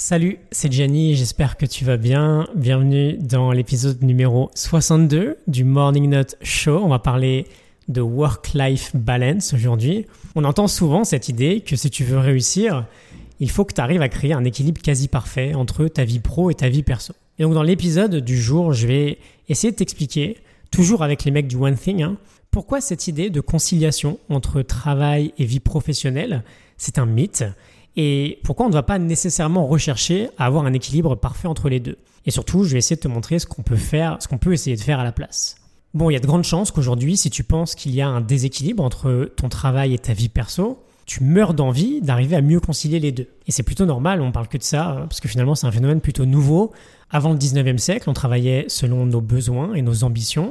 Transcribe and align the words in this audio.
Salut, 0.00 0.38
c'est 0.52 0.70
Gianni, 0.70 1.16
j'espère 1.16 1.56
que 1.56 1.66
tu 1.66 1.84
vas 1.84 1.96
bien. 1.96 2.46
Bienvenue 2.54 3.14
dans 3.14 3.50
l'épisode 3.50 4.00
numéro 4.00 4.48
62 4.54 5.38
du 5.48 5.64
Morning 5.64 6.08
Note 6.08 6.36
Show. 6.40 6.80
On 6.84 6.88
va 6.88 7.00
parler 7.00 7.48
de 7.88 8.00
work-life 8.00 8.94
balance 8.94 9.54
aujourd'hui. 9.54 10.06
On 10.36 10.44
entend 10.44 10.68
souvent 10.68 11.02
cette 11.02 11.28
idée 11.28 11.62
que 11.62 11.74
si 11.74 11.90
tu 11.90 12.04
veux 12.04 12.18
réussir, 12.18 12.86
il 13.40 13.50
faut 13.50 13.64
que 13.64 13.74
tu 13.74 13.80
arrives 13.80 14.00
à 14.00 14.08
créer 14.08 14.32
un 14.32 14.44
équilibre 14.44 14.80
quasi 14.80 15.08
parfait 15.08 15.54
entre 15.54 15.88
ta 15.88 16.04
vie 16.04 16.20
pro 16.20 16.48
et 16.48 16.54
ta 16.54 16.68
vie 16.68 16.84
perso. 16.84 17.12
Et 17.40 17.42
donc 17.42 17.54
dans 17.54 17.64
l'épisode 17.64 18.18
du 18.18 18.40
jour, 18.40 18.72
je 18.72 18.86
vais 18.86 19.18
essayer 19.48 19.72
de 19.72 19.76
t'expliquer, 19.76 20.36
toujours 20.70 21.02
avec 21.02 21.24
les 21.24 21.32
mecs 21.32 21.48
du 21.48 21.56
One 21.56 21.76
Thing, 21.76 22.02
hein, 22.02 22.18
pourquoi 22.52 22.80
cette 22.80 23.08
idée 23.08 23.30
de 23.30 23.40
conciliation 23.40 24.20
entre 24.28 24.62
travail 24.62 25.32
et 25.38 25.44
vie 25.44 25.58
professionnelle, 25.58 26.44
c'est 26.76 27.00
un 27.00 27.06
mythe 27.06 27.42
et 28.00 28.38
pourquoi 28.44 28.66
on 28.66 28.68
ne 28.68 28.74
va 28.74 28.84
pas 28.84 29.00
nécessairement 29.00 29.66
rechercher 29.66 30.30
à 30.38 30.46
avoir 30.46 30.64
un 30.64 30.72
équilibre 30.72 31.16
parfait 31.16 31.48
entre 31.48 31.68
les 31.68 31.80
deux? 31.80 31.98
Et 32.26 32.30
surtout, 32.30 32.62
je 32.62 32.70
vais 32.70 32.78
essayer 32.78 32.94
de 32.94 33.00
te 33.00 33.08
montrer 33.08 33.40
ce 33.40 33.46
qu'on 33.46 33.62
peut 33.62 33.74
faire, 33.74 34.18
ce 34.20 34.28
qu'on 34.28 34.38
peut 34.38 34.52
essayer 34.52 34.76
de 34.76 34.80
faire 34.80 35.00
à 35.00 35.04
la 35.04 35.10
place. 35.10 35.56
Bon, 35.94 36.08
il 36.08 36.12
y 36.12 36.16
a 36.16 36.20
de 36.20 36.26
grandes 36.26 36.44
chances 36.44 36.70
qu'aujourd'hui, 36.70 37.16
si 37.16 37.28
tu 37.28 37.42
penses 37.42 37.74
qu'il 37.74 37.92
y 37.92 38.00
a 38.00 38.06
un 38.06 38.20
déséquilibre 38.20 38.84
entre 38.84 39.32
ton 39.36 39.48
travail 39.48 39.94
et 39.94 39.98
ta 39.98 40.12
vie 40.12 40.28
perso, 40.28 40.80
tu 41.06 41.24
meurs 41.24 41.54
d'envie 41.54 42.00
d'arriver 42.00 42.36
à 42.36 42.40
mieux 42.40 42.60
concilier 42.60 43.00
les 43.00 43.10
deux. 43.10 43.26
Et 43.48 43.50
c'est 43.50 43.64
plutôt 43.64 43.84
normal, 43.84 44.20
on 44.20 44.30
parle 44.30 44.46
que 44.46 44.58
de 44.58 44.62
ça, 44.62 44.92
euh, 44.92 45.00
parce 45.00 45.18
que 45.18 45.26
finalement 45.26 45.56
c'est 45.56 45.66
un 45.66 45.72
phénomène 45.72 46.00
plutôt 46.00 46.24
nouveau. 46.24 46.70
Avant 47.10 47.32
le 47.32 47.38
19e 47.38 47.78
siècle, 47.78 48.08
on 48.08 48.12
travaillait 48.12 48.66
selon 48.68 49.06
nos 49.06 49.20
besoins 49.20 49.74
et 49.74 49.82
nos 49.82 50.04
ambitions. 50.04 50.50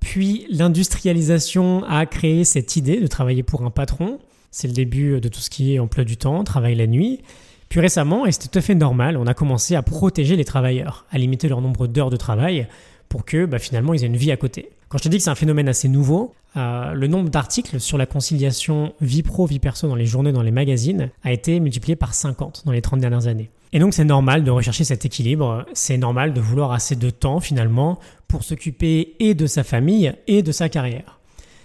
Puis 0.00 0.46
l'industrialisation 0.50 1.84
a 1.84 2.04
créé 2.06 2.44
cette 2.44 2.74
idée 2.74 2.98
de 2.98 3.06
travailler 3.06 3.44
pour 3.44 3.62
un 3.62 3.70
patron. 3.70 4.18
C'est 4.50 4.68
le 4.68 4.74
début 4.74 5.20
de 5.20 5.28
tout 5.28 5.40
ce 5.40 5.50
qui 5.50 5.74
est 5.74 5.78
emploi 5.78 6.04
du 6.04 6.16
temps, 6.16 6.42
travail 6.44 6.74
la 6.74 6.86
nuit. 6.86 7.20
Puis 7.68 7.78
récemment, 7.78 8.26
et 8.26 8.32
c'était 8.32 8.48
tout 8.48 8.58
à 8.58 8.62
fait 8.62 8.74
normal, 8.74 9.16
on 9.16 9.26
a 9.28 9.34
commencé 9.34 9.76
à 9.76 9.82
protéger 9.82 10.34
les 10.34 10.44
travailleurs, 10.44 11.06
à 11.12 11.18
limiter 11.18 11.48
leur 11.48 11.60
nombre 11.60 11.86
d'heures 11.86 12.10
de 12.10 12.16
travail 12.16 12.66
pour 13.08 13.24
que 13.24 13.44
bah, 13.44 13.60
finalement 13.60 13.94
ils 13.94 14.02
aient 14.02 14.08
une 14.08 14.16
vie 14.16 14.32
à 14.32 14.36
côté. 14.36 14.70
Quand 14.88 14.98
je 14.98 15.04
te 15.04 15.08
dis 15.08 15.18
que 15.18 15.22
c'est 15.22 15.30
un 15.30 15.36
phénomène 15.36 15.68
assez 15.68 15.86
nouveau, 15.86 16.34
euh, 16.56 16.94
le 16.94 17.06
nombre 17.06 17.30
d'articles 17.30 17.78
sur 17.78 17.96
la 17.96 18.06
conciliation 18.06 18.92
vie 19.00 19.22
pro, 19.22 19.46
vie 19.46 19.60
perso 19.60 19.86
dans 19.86 19.94
les 19.94 20.06
journaux, 20.06 20.32
dans 20.32 20.42
les 20.42 20.50
magazines 20.50 21.10
a 21.22 21.32
été 21.32 21.60
multiplié 21.60 21.94
par 21.94 22.12
50 22.12 22.62
dans 22.66 22.72
les 22.72 22.82
30 22.82 22.98
dernières 22.98 23.28
années. 23.28 23.50
Et 23.72 23.78
donc 23.78 23.94
c'est 23.94 24.04
normal 24.04 24.42
de 24.42 24.50
rechercher 24.50 24.82
cet 24.82 25.04
équilibre, 25.04 25.64
c'est 25.72 25.96
normal 25.96 26.32
de 26.32 26.40
vouloir 26.40 26.72
assez 26.72 26.96
de 26.96 27.10
temps 27.10 27.38
finalement 27.38 28.00
pour 28.26 28.42
s'occuper 28.42 29.14
et 29.20 29.34
de 29.34 29.46
sa 29.46 29.62
famille 29.62 30.12
et 30.26 30.42
de 30.42 30.50
sa 30.50 30.68
carrière. 30.68 31.20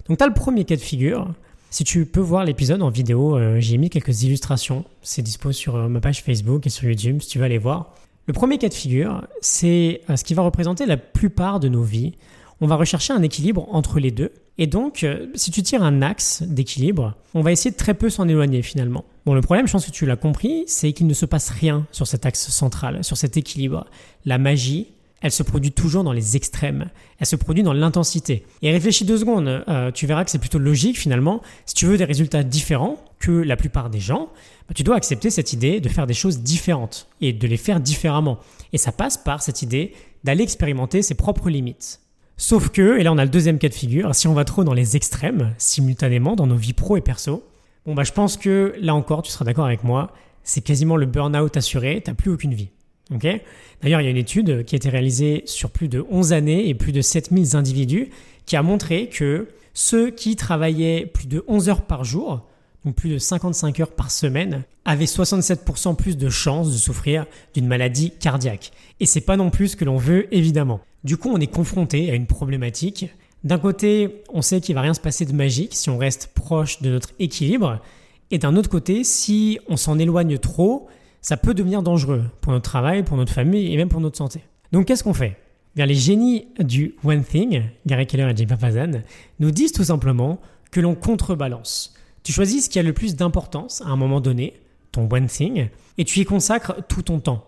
Donc 0.08 0.20
tu 0.20 0.24
as 0.24 0.28
le 0.28 0.36
premier 0.36 0.66
cas 0.66 0.76
de 0.76 0.82
figure, 0.82 1.34
si 1.70 1.84
tu 1.84 2.06
peux 2.06 2.22
voir 2.22 2.46
l'épisode 2.46 2.82
en 2.82 2.90
vidéo, 2.90 3.38
euh, 3.38 3.60
j'ai 3.60 3.78
mis 3.78 3.90
quelques 3.90 4.24
illustrations. 4.24 4.86
C'est 5.02 5.22
dispo 5.22 5.52
sur 5.52 5.76
euh, 5.76 5.88
ma 5.88 6.00
page 6.00 6.24
Facebook 6.24 6.66
et 6.66 6.70
sur 6.70 6.88
YouTube 6.88 7.22
si 7.22 7.30
tu 7.30 7.40
veux 7.40 7.46
aller 7.46 7.58
voir. 7.58 7.94
Le 8.28 8.34
premier 8.34 8.58
cas 8.58 8.70
de 8.70 8.74
figure, 8.74 9.28
c'est 9.42 10.02
euh, 10.10 10.16
ce 10.16 10.24
qui 10.24 10.34
va 10.34 10.42
représenter 10.42 10.86
la 10.86 10.98
plupart 10.98 11.60
de 11.60 11.68
nos 11.68 11.84
vies. 11.84 12.14
On 12.62 12.68
va 12.68 12.76
rechercher 12.76 13.12
un 13.12 13.22
équilibre 13.22 13.68
entre 13.72 14.00
les 14.00 14.12
deux. 14.12 14.32
Et 14.58 14.68
donc, 14.68 15.06
si 15.34 15.52
tu 15.52 15.62
tires 15.62 15.84
un 15.84 16.02
axe 16.02 16.42
d'équilibre, 16.44 17.16
on 17.34 17.42
va 17.42 17.52
essayer 17.52 17.72
de 17.72 17.76
très 17.76 17.94
peu 17.94 18.10
s'en 18.10 18.30
éloigner 18.30 18.62
finalement. 18.62 19.04
Bon, 19.26 19.34
le 19.34 19.42
problème, 19.42 19.68
je 19.68 19.74
pense 19.74 19.86
que 19.86 19.92
tu 19.92 20.06
l'as 20.06 20.16
compris, 20.16 20.64
c'est 20.68 20.94
qu'il 20.94 21.08
ne 21.08 21.14
se 21.14 21.26
passe 21.26 21.50
rien 21.50 21.86
sur 21.92 22.08
cet 22.08 22.26
axe 22.26 22.48
central, 22.48 23.04
sur 23.04 23.18
cet 23.18 23.36
équilibre. 23.36 23.86
La 24.24 24.38
magie, 24.38 24.88
elle 25.26 25.32
se 25.32 25.42
produit 25.42 25.72
toujours 25.72 26.04
dans 26.04 26.12
les 26.12 26.36
extrêmes. 26.36 26.92
Elle 27.18 27.26
se 27.26 27.36
produit 27.36 27.64
dans 27.64 27.74
l'intensité. 27.74 28.46
Et 28.62 28.72
réfléchis 28.72 29.06
deux 29.06 29.18
secondes, 29.18 29.48
euh, 29.68 29.90
tu 29.90 30.06
verras 30.06 30.24
que 30.24 30.30
c'est 30.30 30.38
plutôt 30.38 30.60
logique 30.60 31.00
finalement. 31.00 31.42
Si 31.66 31.74
tu 31.74 31.88
veux 31.88 31.98
des 31.98 32.06
résultats 32.06 32.44
différents 32.44 33.04
que 33.18 33.32
la 33.32 33.58
plupart 33.58 33.90
des 33.90 34.00
gens, 34.00 34.30
bah, 34.68 34.76
tu 34.76 34.84
dois 34.84 34.96
accepter 34.96 35.32
cette 35.32 35.52
idée 35.52 35.80
de 35.80 35.90
faire 35.90 36.06
des 36.06 36.14
choses 36.14 36.42
différentes 36.42 37.08
et 37.22 37.34
de 37.34 37.48
les 37.48 37.58
faire 37.58 37.80
différemment. 37.80 38.38
Et 38.72 38.78
ça 38.78 38.92
passe 38.92 39.18
par 39.18 39.42
cette 39.42 39.64
idée 39.64 39.94
d'aller 40.24 40.44
expérimenter 40.44 41.02
ses 41.02 41.16
propres 41.16 41.50
limites. 41.50 42.02
Sauf 42.38 42.70
que, 42.70 43.00
et 43.00 43.04
là 43.04 43.12
on 43.12 43.18
a 43.18 43.24
le 43.26 43.32
deuxième 43.32 43.58
cas 43.58 43.70
de 43.70 43.74
figure, 43.74 44.14
si 44.14 44.28
on 44.28 44.36
va 44.36 44.46
trop 44.46 44.64
dans 44.64 44.74
les 44.74 44.96
extrêmes, 44.96 45.56
simultanément, 45.58 46.36
dans 46.36 46.46
nos 46.46 46.56
vies 46.56 46.74
pro 46.74 46.98
et 46.98 47.02
perso, 47.02 47.44
bon 47.88 47.96
bah 47.96 48.04
je 48.04 48.12
pense 48.12 48.38
que 48.38 48.76
là 48.80 48.94
encore, 48.94 49.24
tu 49.24 49.32
seras 49.32 49.46
d'accord 49.46 49.66
avec 49.66 49.84
moi, 49.84 50.14
c'est 50.44 50.62
quasiment 50.62 50.98
le 50.98 51.08
burn-out 51.08 51.58
assuré, 51.58 52.00
t'as 52.06 52.14
plus 52.14 52.30
aucune 52.30 52.54
vie. 52.54 52.70
D'ailleurs, 53.10 54.02
il 54.02 54.06
y 54.06 54.08
a 54.08 54.10
une 54.10 54.18
étude 54.18 54.64
qui 54.66 54.76
a 54.76 54.78
été 54.78 54.90
réalisée 54.90 55.44
sur 55.46 55.70
plus 55.70 55.88
de 55.88 56.06
11 56.10 56.34
années 56.34 56.68
et 56.68 56.74
plus 56.74 56.92
de 56.92 57.02
7000 57.02 57.56
individus 57.56 58.10
qui 58.46 58.56
a 58.56 58.64
montré 58.64 59.10
que 59.10 59.48
ceux 59.74 60.10
qui 60.10 60.36
travaillaient 60.36 61.06
plus 61.06 61.28
de 61.28 61.44
11 61.48 61.70
heures 61.70 61.82
par 61.84 62.04
jour, 62.04 62.48
donc 62.86 62.96
plus 62.96 63.10
de 63.10 63.18
55 63.18 63.80
heures 63.80 63.92
par 63.92 64.12
semaine, 64.12 64.64
avaient 64.86 65.06
67% 65.06 65.96
plus 65.96 66.18
de 66.18 66.30
chances 66.30 66.72
de 66.72 66.78
souffrir 66.78 67.26
d'une 67.54 67.68
maladie 67.68 68.12
cardiaque. 68.12 68.72
Et 69.00 69.06
c'est 69.06 69.22
pas 69.22 69.38
non 69.38 69.50
plus 69.50 69.70
ce 69.70 69.76
que 69.76 69.86
l'on 69.86 69.98
veut, 69.98 70.34
évidemment. 70.34 70.80
Du 71.04 71.18
coup, 71.18 71.30
on 71.32 71.40
est 71.40 71.48
confronté 71.48 72.10
à 72.10 72.16
une 72.16 72.28
problématique. 72.28 73.10
D'un 73.44 73.60
côté, 73.60 74.24
on 74.34 74.42
sait 74.42 74.62
qu'il 74.62 74.76
va 74.76 74.82
rien 74.82 74.94
se 74.94 75.00
passer 75.00 75.26
de 75.26 75.34
magique 75.34 75.76
si 75.76 75.90
on 75.90 75.98
reste 75.98 76.32
proche 76.34 76.82
de 76.82 76.90
notre 76.90 77.10
équilibre. 77.20 77.80
Et 78.32 78.38
d'un 78.38 78.56
autre 78.56 78.70
côté, 78.70 79.04
si 79.04 79.60
on 79.68 79.78
s'en 79.78 80.00
éloigne 80.00 80.38
trop, 80.38 80.88
ça 81.26 81.38
peut 81.38 81.56
devenir 81.56 81.82
dangereux 81.82 82.24
pour 82.40 82.54
notre 82.54 82.70
travail, 82.70 83.02
pour 83.02 83.18
notre 83.18 83.34
famille 83.34 83.74
et 83.74 83.78
même 83.78 83.90
pour 83.90 84.00
notre 84.00 84.16
santé. 84.16 84.42
Donc 84.72 84.86
qu'est-ce 84.86 85.04
qu'on 85.04 85.16
fait? 85.16 85.40
Bien, 85.76 85.88
Les 85.88 85.96
génies 85.96 86.46
du 86.60 86.94
One 87.04 87.24
Thing, 87.24 87.64
Gary 87.88 88.06
Keller 88.06 88.30
et 88.30 88.36
Jim 88.36 88.46
Papazan, 88.46 89.02
nous 89.40 89.50
disent 89.50 89.72
tout 89.72 89.86
simplement 89.86 90.40
que 90.70 90.80
l'on 90.80 90.94
contrebalance. 90.94 91.96
Tu 92.22 92.32
choisis 92.32 92.66
ce 92.66 92.70
qui 92.70 92.78
a 92.78 92.84
le 92.84 92.94
plus 92.94 93.16
d'importance 93.16 93.82
à 93.82 93.88
un 93.88 93.96
moment 93.96 94.22
donné, 94.22 94.54
ton 94.92 95.10
One 95.12 95.26
Thing, 95.26 95.70
et 95.98 96.06
tu 96.06 96.20
y 96.20 96.26
consacres 96.26 96.76
tout 96.88 97.02
ton 97.02 97.20
temps. 97.20 97.44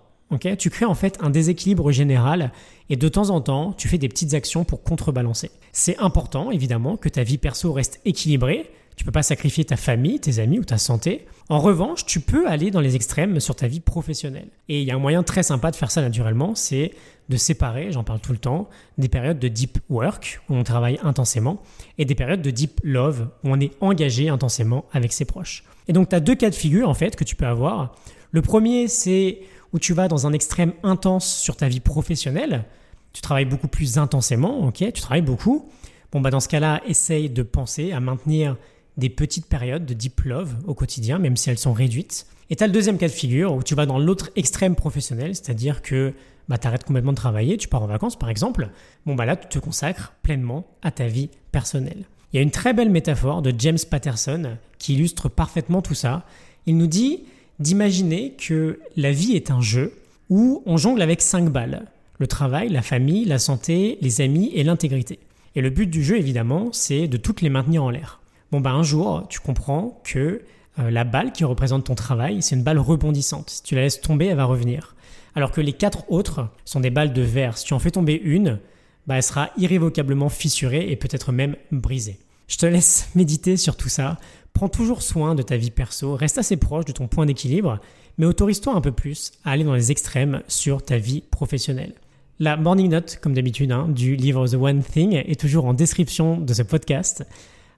Tu 0.58 0.72
crées 0.72 0.86
en 0.86 0.96
fait 0.96 1.20
un 1.22 1.30
déséquilibre 1.30 1.92
général 1.92 2.52
et 2.90 2.96
de 2.96 3.08
temps 3.08 3.30
en 3.30 3.42
temps, 3.42 3.74
tu 3.74 3.88
fais 3.88 4.00
des 4.00 4.10
petites 4.10 4.34
actions 4.34 4.64
pour 4.64 4.82
contrebalancer. 4.82 5.52
C'est 5.72 6.00
important 6.00 6.50
évidemment 6.50 6.98
que 6.98 7.10
ta 7.10 7.22
vie 7.22 7.38
perso 7.38 7.74
reste 7.74 8.02
équilibrée, 8.06 8.72
tu 8.98 9.06
peux 9.06 9.12
pas 9.12 9.24
sacrifier 9.24 9.64
ta 9.64 9.78
famille, 9.78 10.20
tes 10.20 10.40
amis 10.40 10.60
ou 10.60 10.66
ta 10.66 10.80
santé. 10.80 11.28
En 11.50 11.60
revanche, 11.60 12.06
tu 12.06 12.20
peux 12.20 12.48
aller 12.50 12.72
dans 12.72 12.82
les 12.82 12.96
extrêmes 12.96 13.40
sur 13.40 13.56
ta 13.56 13.68
vie 13.68 13.80
professionnelle. 13.80 14.50
Et 14.70 14.82
il 14.82 14.88
y 14.88 14.92
a 14.92 14.96
un 14.96 15.00
moyen 15.00 15.22
très 15.22 15.44
sympa 15.44 15.70
de 15.70 15.76
faire 15.76 15.92
ça 15.92 16.02
naturellement, 16.02 16.56
c'est 16.56 16.92
de 17.30 17.38
séparer, 17.38 17.92
j'en 17.92 18.04
parle 18.04 18.20
tout 18.20 18.32
le 18.32 18.40
temps, 18.40 18.70
des 18.98 19.08
périodes 19.08 19.38
de 19.38 19.48
deep 19.48 19.78
work, 19.90 20.42
où 20.50 20.56
on 20.56 20.64
travaille 20.64 21.00
intensément, 21.04 21.62
et 22.00 22.06
des 22.06 22.16
périodes 22.16 22.42
de 22.42 22.50
deep 22.50 22.82
love, 22.84 23.30
où 23.44 23.52
on 23.52 23.60
est 23.60 23.72
engagé 23.82 24.30
intensément 24.30 24.86
avec 24.92 25.14
ses 25.14 25.26
proches. 25.26 25.64
Et 25.88 25.94
donc, 25.94 26.10
tu 26.10 26.16
as 26.16 26.20
deux 26.20 26.36
cas 26.36 26.50
de 26.50 26.56
figure, 26.56 26.90
en 26.90 26.96
fait, 26.96 27.16
que 27.16 27.24
tu 27.24 27.36
peux 27.36 27.46
avoir. 27.46 27.96
Le 28.32 28.42
premier, 28.42 28.88
c'est 28.88 29.42
où 29.74 29.80
tu 29.80 29.94
vas 29.94 30.08
dans 30.08 30.26
un 30.26 30.34
extrême 30.34 30.74
intense 30.82 31.32
sur 31.36 31.56
ta 31.56 31.68
vie 31.68 31.82
professionnelle. 31.82 32.66
Tu 33.14 33.22
travailles 33.22 33.46
beaucoup 33.46 33.68
plus 33.68 34.00
intensément, 34.00 34.66
ok 34.66 34.78
Tu 34.92 35.02
travailles 35.02 35.22
beaucoup. 35.22 35.70
Bon, 36.12 36.20
bah 36.20 36.32
dans 36.32 36.40
ce 36.40 36.48
cas-là, 36.48 36.82
essaye 36.88 37.30
de 37.30 37.44
penser 37.44 37.92
à 37.92 38.00
maintenir 38.00 38.58
des 38.98 39.10
petites 39.10 39.46
périodes 39.46 39.86
de 39.86 39.94
deep 39.94 40.22
love 40.22 40.56
au 40.66 40.74
quotidien, 40.74 41.20
même 41.20 41.38
si 41.38 41.50
elles 41.50 41.58
sont 41.58 41.74
réduites. 41.74 42.26
Et 42.50 42.56
tu 42.56 42.64
as 42.64 42.68
le 42.68 42.74
deuxième 42.74 42.98
cas 42.98 43.08
de 43.08 43.14
figure 43.14 43.54
où 43.54 43.64
tu 43.64 43.76
vas 43.76 43.86
dans 43.86 44.00
l'autre 44.00 44.32
extrême 44.36 44.76
professionnel, 44.76 45.36
c'est-à-dire 45.36 45.82
que 45.82 46.14
bah, 46.48 46.58
tu 46.58 46.68
arrêtes 46.68 46.86
complètement 46.86 47.12
de 47.12 47.18
travailler, 47.18 47.58
tu 47.58 47.68
pars 47.68 47.84
en 47.84 47.88
vacances 47.88 48.18
par 48.18 48.30
exemple. 48.30 48.70
Bon, 49.06 49.16
bah 49.16 49.26
là, 49.26 49.36
tu 49.36 49.48
te 49.48 49.60
consacres 49.60 50.14
pleinement 50.24 50.66
à 50.82 50.92
ta 50.92 51.08
vie 51.08 51.30
personnelle. 51.52 52.06
Il 52.32 52.38
y 52.38 52.40
a 52.40 52.42
une 52.42 52.52
très 52.52 52.74
belle 52.74 52.90
métaphore 52.90 53.42
de 53.42 53.54
James 53.58 53.78
Patterson 53.90 54.58
qui 54.80 54.96
illustre 54.96 55.30
parfaitement 55.30 55.82
tout 55.82 55.94
ça. 55.94 56.26
Il 56.66 56.78
nous 56.78 56.88
dit 56.88 57.24
d'imaginer 57.60 58.34
que 58.34 58.80
la 58.96 59.12
vie 59.12 59.36
est 59.36 59.52
un 59.52 59.62
jeu 59.62 59.94
où 60.30 60.62
on 60.66 60.78
jongle 60.78 61.02
avec 61.02 61.22
cinq 61.22 61.50
balles. 61.50 61.86
Le 62.20 62.28
travail, 62.28 62.70
la 62.70 62.82
famille, 62.82 63.26
la 63.26 63.40
santé, 63.40 63.98
les 64.02 64.22
amis 64.22 64.52
et 64.54 64.64
l'intégrité. 64.64 65.20
Et 65.56 65.62
le 65.62 65.70
but 65.70 65.88
du 65.88 66.04
jeu, 66.04 66.18
évidemment, 66.18 66.70
c'est 66.72 67.08
de 67.08 67.18
toutes 67.18 67.42
les 67.42 67.50
maintenir 67.50 67.84
en 67.84 67.90
l'air. 67.90 68.20
Bon, 68.52 68.62
bah, 68.62 68.72
un 68.72 68.84
jour, 68.84 69.26
tu 69.30 69.40
comprends 69.40 70.02
que 70.04 70.42
euh, 70.80 70.92
la 70.92 71.04
balle 71.04 71.32
qui 71.32 71.44
représente 71.44 71.86
ton 71.86 71.96
travail, 71.96 72.42
c'est 72.42 72.56
une 72.56 72.64
balle 72.64 72.80
rebondissante. 72.80 73.50
Si 73.50 73.64
tu 73.64 73.76
la 73.76 73.82
laisses 73.82 74.02
tomber, 74.02 74.28
elle 74.28 74.38
va 74.38 74.46
revenir. 74.46 74.96
Alors 75.36 75.52
que 75.52 75.62
les 75.62 75.74
quatre 75.74 76.10
autres 76.12 76.48
sont 76.66 76.80
des 76.80 76.90
balles 76.90 77.14
de 77.14 77.22
verre. 77.22 77.58
Si 77.58 77.66
tu 77.66 77.74
en 77.74 77.80
fais 77.80 77.92
tomber 77.92 78.14
une, 78.24 78.60
bah, 79.06 79.16
elle 79.16 79.24
sera 79.24 79.50
irrévocablement 79.58 80.30
fissurée 80.30 80.90
et 80.90 80.96
peut-être 80.96 81.32
même 81.32 81.56
brisée. 81.72 82.20
Je 82.48 82.58
te 82.58 82.66
laisse 82.66 83.10
méditer 83.16 83.58
sur 83.58 83.76
tout 83.76 83.90
ça. 83.90 84.18
Prends 84.54 84.70
toujours 84.70 85.02
soin 85.02 85.36
de 85.36 85.44
ta 85.44 85.58
vie 85.58 85.70
perso, 85.70 86.16
reste 86.16 86.40
assez 86.40 86.58
proche 86.58 86.86
de 86.86 86.92
ton 86.92 87.08
point 87.08 87.28
d'équilibre, 87.28 87.80
mais 88.18 88.26
autorise-toi 88.26 88.74
un 88.74 88.82
peu 88.82 88.92
plus 88.92 89.32
à 89.46 89.52
aller 89.52 89.64
dans 89.64 89.76
les 89.76 89.92
extrêmes 89.92 90.42
sur 90.48 90.82
ta 90.82 90.98
vie 90.98 91.22
professionnelle. 91.22 91.94
La 92.40 92.58
morning 92.58 92.90
note, 92.90 93.20
comme 93.22 93.34
d'habitude, 93.34 93.72
hein, 93.72 93.88
du 93.88 94.16
livre 94.16 94.48
The 94.48 94.56
One 94.56 94.82
Thing 94.84 95.14
est 95.14 95.40
toujours 95.40 95.66
en 95.66 95.74
description 95.74 96.40
de 96.40 96.54
ce 96.54 96.64
podcast. 96.64 97.24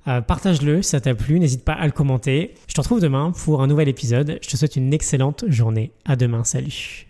Euh, 0.07 0.21
partage-le 0.21 0.81
si 0.81 0.89
ça 0.91 1.01
t'a 1.01 1.13
plu, 1.13 1.39
n'hésite 1.39 1.63
pas 1.63 1.73
à 1.73 1.85
le 1.85 1.91
commenter. 1.91 2.55
Je 2.67 2.73
te 2.73 2.81
retrouve 2.81 3.01
demain 3.01 3.31
pour 3.31 3.61
un 3.61 3.67
nouvel 3.67 3.89
épisode. 3.89 4.39
Je 4.41 4.49
te 4.49 4.57
souhaite 4.57 4.75
une 4.75 4.93
excellente 4.93 5.45
journée. 5.47 5.91
À 6.05 6.15
demain, 6.15 6.43
salut. 6.43 7.07